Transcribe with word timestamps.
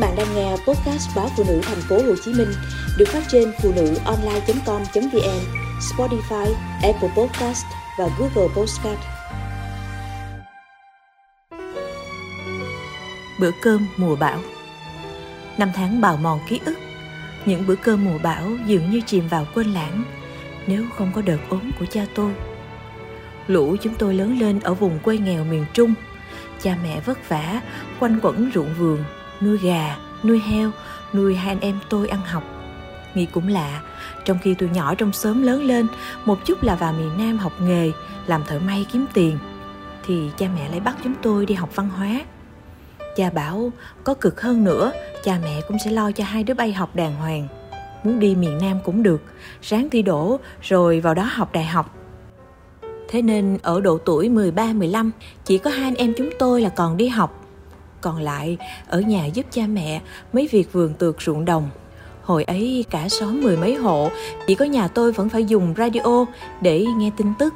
bạn 0.00 0.16
đang 0.16 0.34
nghe 0.34 0.50
podcast 0.50 1.16
báo 1.16 1.30
phụ 1.36 1.44
nữ 1.48 1.60
thành 1.62 1.80
phố 1.88 1.96
Hồ 1.96 2.14
Chí 2.24 2.32
Minh 2.32 2.52
được 2.98 3.08
phát 3.08 3.22
trên 3.28 3.52
phụ 3.62 3.72
nữ 3.76 3.94
online.com.vn, 4.04 5.40
Spotify, 5.80 6.52
Apple 6.82 7.10
Podcast 7.16 7.64
và 7.98 8.08
Google 8.18 8.54
Podcast. 8.56 9.00
Bữa 13.40 13.50
cơm 13.62 13.86
mùa 13.96 14.16
bão 14.16 14.40
Năm 15.58 15.70
tháng 15.74 16.00
bào 16.00 16.16
mòn 16.16 16.40
ký 16.48 16.60
ức 16.64 16.78
Những 17.46 17.66
bữa 17.66 17.76
cơm 17.76 18.04
mùa 18.04 18.18
bão 18.22 18.50
dường 18.66 18.90
như 18.90 19.00
chìm 19.06 19.28
vào 19.28 19.46
quên 19.54 19.66
lãng 19.72 20.04
Nếu 20.66 20.84
không 20.96 21.12
có 21.14 21.22
đợt 21.22 21.38
ốm 21.48 21.70
của 21.78 21.86
cha 21.86 22.06
tôi 22.14 22.32
Lũ 23.46 23.76
chúng 23.82 23.94
tôi 23.94 24.14
lớn 24.14 24.38
lên 24.38 24.60
ở 24.60 24.74
vùng 24.74 24.98
quê 24.98 25.18
nghèo 25.18 25.44
miền 25.44 25.64
Trung 25.72 25.94
Cha 26.62 26.76
mẹ 26.82 27.00
vất 27.00 27.28
vả, 27.28 27.60
quanh 28.00 28.18
quẩn 28.22 28.50
ruộng 28.54 28.74
vườn 28.78 29.04
nuôi 29.42 29.58
gà, 29.58 29.96
nuôi 30.24 30.38
heo, 30.38 30.70
nuôi 31.12 31.34
hai 31.34 31.48
anh 31.48 31.60
em 31.60 31.78
tôi 31.88 32.08
ăn 32.08 32.20
học. 32.20 32.42
Nghĩ 33.14 33.26
cũng 33.26 33.48
lạ, 33.48 33.80
trong 34.24 34.38
khi 34.42 34.54
tôi 34.54 34.68
nhỏ 34.72 34.94
trong 34.94 35.12
sớm 35.12 35.42
lớn 35.42 35.64
lên, 35.64 35.86
một 36.24 36.44
chút 36.44 36.62
là 36.62 36.74
vào 36.74 36.92
miền 36.92 37.10
Nam 37.18 37.38
học 37.38 37.52
nghề, 37.60 37.92
làm 38.26 38.44
thợ 38.44 38.58
may 38.58 38.86
kiếm 38.92 39.06
tiền, 39.14 39.38
thì 40.06 40.30
cha 40.38 40.48
mẹ 40.54 40.68
lại 40.68 40.80
bắt 40.80 40.96
chúng 41.04 41.14
tôi 41.22 41.46
đi 41.46 41.54
học 41.54 41.68
văn 41.74 41.88
hóa. 41.88 42.20
Cha 43.16 43.30
bảo 43.30 43.72
có 44.04 44.14
cực 44.14 44.40
hơn 44.40 44.64
nữa, 44.64 44.92
cha 45.24 45.38
mẹ 45.42 45.60
cũng 45.68 45.76
sẽ 45.84 45.90
lo 45.90 46.12
cho 46.12 46.24
hai 46.24 46.44
đứa 46.44 46.54
bay 46.54 46.72
học 46.72 46.96
đàng 46.96 47.16
hoàng. 47.16 47.48
Muốn 48.04 48.18
đi 48.20 48.34
miền 48.34 48.58
Nam 48.62 48.78
cũng 48.84 49.02
được, 49.02 49.22
ráng 49.62 49.90
thi 49.90 50.02
đổ 50.02 50.38
rồi 50.62 51.00
vào 51.00 51.14
đó 51.14 51.28
học 51.32 51.52
đại 51.52 51.64
học. 51.64 51.96
Thế 53.08 53.22
nên 53.22 53.58
ở 53.62 53.80
độ 53.80 53.98
tuổi 53.98 54.28
13-15, 54.28 55.10
chỉ 55.44 55.58
có 55.58 55.70
hai 55.70 55.84
anh 55.84 55.94
em 55.94 56.12
chúng 56.16 56.30
tôi 56.38 56.60
là 56.60 56.68
còn 56.68 56.96
đi 56.96 57.08
học 57.08 57.39
còn 58.00 58.18
lại 58.18 58.56
ở 58.88 59.00
nhà 59.00 59.26
giúp 59.26 59.46
cha 59.50 59.62
mẹ 59.66 60.00
mấy 60.32 60.48
việc 60.52 60.72
vườn 60.72 60.94
tược 60.94 61.22
ruộng 61.22 61.44
đồng. 61.44 61.70
Hồi 62.22 62.44
ấy 62.44 62.84
cả 62.90 63.08
xóm 63.08 63.40
mười 63.42 63.56
mấy 63.56 63.74
hộ, 63.74 64.10
chỉ 64.46 64.54
có 64.54 64.64
nhà 64.64 64.88
tôi 64.88 65.12
vẫn 65.12 65.28
phải 65.28 65.44
dùng 65.44 65.74
radio 65.76 66.24
để 66.60 66.84
nghe 66.96 67.10
tin 67.16 67.32
tức. 67.38 67.54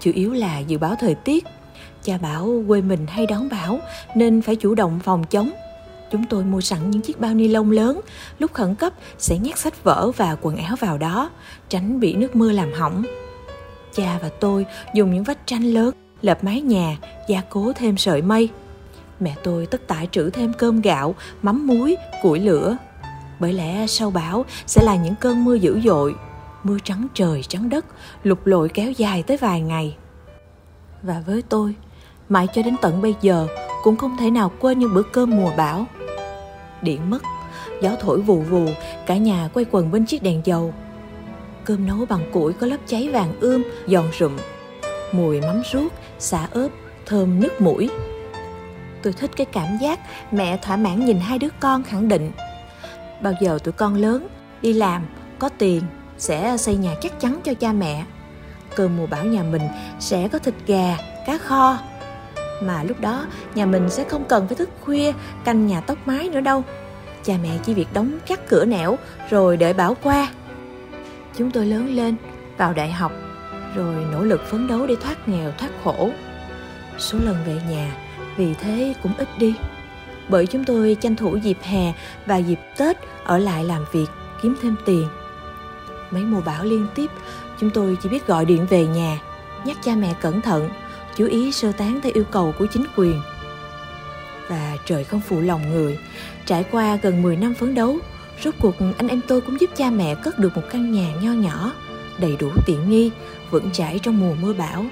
Chủ 0.00 0.10
yếu 0.14 0.32
là 0.32 0.58
dự 0.58 0.78
báo 0.78 0.94
thời 1.00 1.14
tiết. 1.14 1.44
Cha 2.02 2.18
bảo 2.18 2.64
quê 2.68 2.80
mình 2.80 3.06
hay 3.06 3.26
đón 3.26 3.48
bão 3.48 3.80
nên 4.14 4.42
phải 4.42 4.56
chủ 4.56 4.74
động 4.74 5.00
phòng 5.04 5.24
chống. 5.24 5.50
Chúng 6.12 6.24
tôi 6.24 6.44
mua 6.44 6.60
sẵn 6.60 6.90
những 6.90 7.02
chiếc 7.02 7.20
bao 7.20 7.34
ni 7.34 7.48
lông 7.48 7.70
lớn, 7.70 8.00
lúc 8.38 8.54
khẩn 8.54 8.74
cấp 8.74 8.92
sẽ 9.18 9.38
nhét 9.38 9.58
sách 9.58 9.84
vở 9.84 10.10
và 10.16 10.36
quần 10.42 10.56
áo 10.56 10.76
vào 10.80 10.98
đó, 10.98 11.30
tránh 11.68 12.00
bị 12.00 12.14
nước 12.14 12.36
mưa 12.36 12.52
làm 12.52 12.72
hỏng. 12.72 13.04
Cha 13.94 14.18
và 14.22 14.28
tôi 14.40 14.66
dùng 14.94 15.14
những 15.14 15.24
vách 15.24 15.46
tranh 15.46 15.62
lớn, 15.62 15.94
lợp 16.22 16.44
mái 16.44 16.60
nhà, 16.60 16.96
gia 17.28 17.40
cố 17.40 17.72
thêm 17.76 17.96
sợi 17.96 18.22
mây, 18.22 18.48
mẹ 19.20 19.34
tôi 19.42 19.66
tất 19.66 19.86
tải 19.86 20.08
trữ 20.12 20.30
thêm 20.30 20.52
cơm 20.52 20.80
gạo, 20.80 21.14
mắm 21.42 21.66
muối, 21.66 21.96
củi 22.22 22.40
lửa. 22.40 22.76
Bởi 23.40 23.52
lẽ 23.52 23.86
sau 23.86 24.10
bão 24.10 24.44
sẽ 24.66 24.82
là 24.82 24.96
những 24.96 25.14
cơn 25.20 25.44
mưa 25.44 25.54
dữ 25.54 25.80
dội, 25.84 26.14
mưa 26.62 26.78
trắng 26.84 27.06
trời 27.14 27.42
trắng 27.42 27.68
đất, 27.68 27.86
lục 28.22 28.46
lội 28.46 28.68
kéo 28.68 28.92
dài 28.92 29.22
tới 29.22 29.36
vài 29.36 29.60
ngày. 29.60 29.96
Và 31.02 31.22
với 31.26 31.42
tôi, 31.48 31.74
mãi 32.28 32.46
cho 32.54 32.62
đến 32.62 32.76
tận 32.82 33.02
bây 33.02 33.14
giờ 33.20 33.46
cũng 33.82 33.96
không 33.96 34.16
thể 34.16 34.30
nào 34.30 34.52
quên 34.60 34.78
những 34.78 34.94
bữa 34.94 35.02
cơm 35.02 35.36
mùa 35.36 35.52
bão. 35.56 35.86
Điện 36.82 37.10
mất, 37.10 37.22
gió 37.82 37.90
thổi 38.00 38.20
vù 38.20 38.40
vù, 38.40 38.66
cả 39.06 39.16
nhà 39.16 39.48
quay 39.54 39.66
quần 39.70 39.90
bên 39.90 40.06
chiếc 40.06 40.22
đèn 40.22 40.40
dầu. 40.44 40.74
Cơm 41.64 41.86
nấu 41.86 42.06
bằng 42.08 42.30
củi 42.32 42.52
có 42.52 42.66
lớp 42.66 42.76
cháy 42.86 43.08
vàng 43.12 43.32
ươm, 43.40 43.62
giòn 43.86 44.04
rụm. 44.18 44.36
Mùi 45.12 45.40
mắm 45.40 45.62
ruốc, 45.72 45.92
xả 46.18 46.48
ớt, 46.52 46.68
thơm 47.06 47.40
nức 47.40 47.60
mũi 47.60 47.90
tôi 49.06 49.12
thích 49.12 49.30
cái 49.36 49.46
cảm 49.52 49.78
giác 49.80 50.00
mẹ 50.32 50.56
thỏa 50.56 50.76
mãn 50.76 51.04
nhìn 51.04 51.20
hai 51.20 51.38
đứa 51.38 51.48
con 51.60 51.82
khẳng 51.82 52.08
định. 52.08 52.32
Bao 53.22 53.32
giờ 53.40 53.58
tụi 53.64 53.72
con 53.72 53.94
lớn, 53.94 54.26
đi 54.62 54.72
làm, 54.72 55.02
có 55.38 55.48
tiền, 55.48 55.82
sẽ 56.18 56.56
xây 56.56 56.76
nhà 56.76 56.94
chắc 57.00 57.20
chắn 57.20 57.40
cho 57.44 57.54
cha 57.54 57.72
mẹ. 57.72 58.04
Cơm 58.74 58.96
mùa 58.96 59.06
bão 59.06 59.24
nhà 59.24 59.42
mình 59.42 59.62
sẽ 60.00 60.28
có 60.28 60.38
thịt 60.38 60.54
gà, 60.66 60.96
cá 61.26 61.38
kho. 61.38 61.78
Mà 62.62 62.82
lúc 62.82 63.00
đó, 63.00 63.26
nhà 63.54 63.66
mình 63.66 63.90
sẽ 63.90 64.04
không 64.04 64.24
cần 64.28 64.46
phải 64.46 64.56
thức 64.56 64.70
khuya, 64.84 65.12
canh 65.44 65.66
nhà 65.66 65.80
tóc 65.80 65.98
mái 66.06 66.28
nữa 66.28 66.40
đâu. 66.40 66.62
Cha 67.24 67.34
mẹ 67.42 67.50
chỉ 67.64 67.74
việc 67.74 67.88
đóng 67.92 68.18
chắc 68.28 68.48
cửa 68.48 68.64
nẻo, 68.64 68.96
rồi 69.30 69.56
đợi 69.56 69.72
bão 69.72 69.96
qua. 70.02 70.28
Chúng 71.36 71.50
tôi 71.50 71.66
lớn 71.66 71.94
lên, 71.94 72.16
vào 72.56 72.72
đại 72.72 72.92
học, 72.92 73.12
rồi 73.74 73.94
nỗ 74.12 74.22
lực 74.22 74.40
phấn 74.46 74.68
đấu 74.68 74.86
để 74.86 74.96
thoát 75.02 75.28
nghèo, 75.28 75.52
thoát 75.58 75.70
khổ 75.84 76.10
số 76.98 77.18
lần 77.18 77.36
về 77.46 77.60
nhà. 77.70 77.96
Vì 78.36 78.54
thế 78.54 78.94
cũng 79.02 79.12
ít 79.18 79.28
đi. 79.38 79.54
Bởi 80.28 80.46
chúng 80.46 80.64
tôi 80.64 80.96
tranh 81.00 81.16
thủ 81.16 81.36
dịp 81.36 81.58
hè 81.62 81.92
và 82.26 82.36
dịp 82.36 82.60
tết 82.78 82.96
ở 83.24 83.38
lại 83.38 83.64
làm 83.64 83.84
việc, 83.92 84.06
kiếm 84.42 84.56
thêm 84.62 84.76
tiền. 84.86 85.08
Mấy 86.10 86.22
mùa 86.22 86.40
bão 86.40 86.64
liên 86.64 86.86
tiếp, 86.94 87.10
chúng 87.60 87.70
tôi 87.70 87.96
chỉ 88.02 88.08
biết 88.08 88.26
gọi 88.26 88.44
điện 88.44 88.66
về 88.70 88.86
nhà, 88.86 89.20
nhắc 89.64 89.76
cha 89.84 89.94
mẹ 89.94 90.14
cẩn 90.20 90.40
thận, 90.40 90.70
chú 91.16 91.26
ý 91.26 91.52
sơ 91.52 91.72
tán 91.72 92.00
theo 92.02 92.12
yêu 92.14 92.24
cầu 92.30 92.54
của 92.58 92.66
chính 92.66 92.84
quyền. 92.96 93.20
Và 94.48 94.76
trời 94.84 95.04
không 95.04 95.20
phụ 95.20 95.40
lòng 95.40 95.70
người, 95.70 95.98
trải 96.46 96.64
qua 96.70 96.98
gần 97.02 97.22
10 97.22 97.36
năm 97.36 97.54
phấn 97.54 97.74
đấu, 97.74 97.98
rốt 98.44 98.54
cuộc 98.60 98.74
anh 98.98 99.08
em 99.08 99.20
tôi 99.28 99.40
cũng 99.40 99.60
giúp 99.60 99.70
cha 99.76 99.90
mẹ 99.90 100.14
cất 100.14 100.38
được 100.38 100.56
một 100.56 100.62
căn 100.70 100.92
nhà 100.92 101.14
nho 101.22 101.32
nhỏ, 101.32 101.72
đầy 102.18 102.36
đủ 102.36 102.48
tiện 102.66 102.90
nghi, 102.90 103.10
vững 103.50 103.70
chãi 103.72 103.98
trong 104.02 104.20
mùa 104.20 104.34
mưa 104.42 104.52
bão 104.52 104.84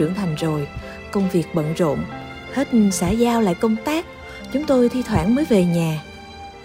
trưởng 0.00 0.14
thành 0.14 0.34
rồi, 0.34 0.68
công 1.10 1.28
việc 1.30 1.54
bận 1.54 1.74
rộn, 1.76 2.04
Hết 2.52 2.68
xã 2.92 3.10
giao 3.10 3.40
lại 3.40 3.54
công 3.54 3.76
tác, 3.84 4.06
Chúng 4.52 4.64
tôi 4.64 4.88
thi 4.88 5.02
thoảng 5.02 5.34
mới 5.34 5.44
về 5.44 5.64
nhà, 5.64 6.02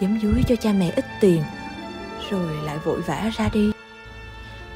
Giấm 0.02 0.20
dúi 0.22 0.44
cho 0.48 0.56
cha 0.56 0.74
mẹ 0.80 0.92
ít 0.96 1.06
tiền, 1.22 1.42
Rồi 2.30 2.56
lại 2.64 2.78
vội 2.86 3.02
vã 3.02 3.32
ra 3.38 3.50
đi. 3.54 3.72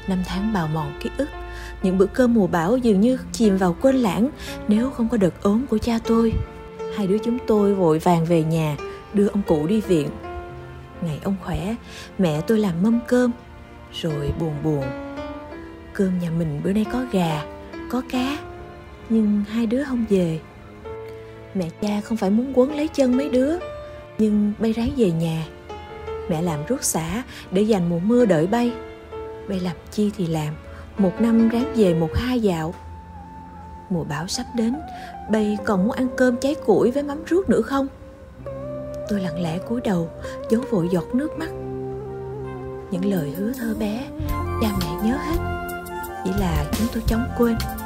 Năm 0.08 0.22
tháng 0.26 0.52
bào 0.52 0.68
mòn 0.68 0.92
ký 1.02 1.10
ức, 1.16 1.28
Những 1.82 1.98
bữa 1.98 2.06
cơm 2.06 2.34
mùa 2.34 2.46
bão 2.46 2.76
dường 2.76 3.00
như 3.00 3.18
chìm 3.32 3.56
vào 3.56 3.76
quên 3.80 3.96
lãng 3.96 4.28
Nếu 4.68 4.90
không 4.90 5.08
có 5.08 5.16
đợt 5.16 5.42
ốm 5.42 5.66
của 5.66 5.78
cha 5.78 5.98
tôi. 6.04 6.32
Hai 6.96 7.06
đứa 7.06 7.18
chúng 7.18 7.38
tôi 7.46 7.74
vội 7.74 7.98
vàng 7.98 8.24
về 8.24 8.42
nhà, 8.42 8.76
Đưa 9.14 9.28
ông 9.28 9.42
cụ 9.46 9.66
đi 9.66 9.80
viện. 9.80 10.08
Ngày 11.02 11.20
ông 11.24 11.36
khỏe, 11.44 11.74
Mẹ 12.18 12.40
tôi 12.40 12.58
làm 12.58 12.82
mâm 12.82 13.00
cơm, 13.08 13.30
Rồi 13.92 14.32
buồn 14.40 14.54
buồn. 14.62 14.84
Cơm 15.92 16.18
nhà 16.18 16.30
mình 16.30 16.60
bữa 16.64 16.72
nay 16.72 16.86
có 16.92 17.04
gà, 17.12 17.42
Có 17.90 18.02
cá 18.10 18.49
nhưng 19.10 19.44
hai 19.48 19.66
đứa 19.66 19.84
không 19.84 20.04
về. 20.08 20.40
Mẹ 21.54 21.68
cha 21.82 22.00
không 22.04 22.16
phải 22.16 22.30
muốn 22.30 22.52
quấn 22.54 22.76
lấy 22.76 22.88
chân 22.88 23.16
mấy 23.16 23.28
đứa, 23.28 23.56
nhưng 24.18 24.52
bay 24.58 24.72
ráng 24.72 24.90
về 24.96 25.10
nhà. 25.10 25.46
Mẹ 26.28 26.42
làm 26.42 26.60
rút 26.68 26.84
xả 26.84 27.22
để 27.50 27.62
dành 27.62 27.90
mùa 27.90 27.98
mưa 27.98 28.24
đợi 28.24 28.46
bay. 28.46 28.72
Bay 29.48 29.60
làm 29.60 29.76
chi 29.90 30.10
thì 30.16 30.26
làm, 30.26 30.54
một 30.98 31.12
năm 31.20 31.48
ráng 31.48 31.72
về 31.76 31.94
một 31.94 32.10
hai 32.14 32.40
dạo. 32.40 32.74
Mùa 33.90 34.04
bão 34.04 34.26
sắp 34.26 34.46
đến, 34.56 34.74
bay 35.30 35.58
còn 35.64 35.82
muốn 35.82 35.92
ăn 35.92 36.08
cơm 36.16 36.36
cháy 36.36 36.54
củi 36.66 36.90
với 36.90 37.02
mắm 37.02 37.18
ruốc 37.30 37.48
nữa 37.48 37.62
không? 37.62 37.86
Tôi 39.08 39.20
lặng 39.20 39.42
lẽ 39.42 39.58
cúi 39.58 39.80
đầu 39.80 40.10
giấu 40.50 40.62
vội 40.70 40.88
giọt 40.92 41.14
nước 41.14 41.38
mắt. 41.38 41.50
Những 42.90 43.04
lời 43.04 43.34
hứa 43.38 43.52
thơ 43.58 43.74
bé, 43.78 44.06
cha 44.62 44.68
mẹ 44.80 45.08
nhớ 45.08 45.16
hết. 45.16 45.36
Chỉ 46.24 46.30
là 46.40 46.64
chúng 46.72 46.86
tôi 46.92 47.02
chóng 47.06 47.24
quên. 47.38 47.56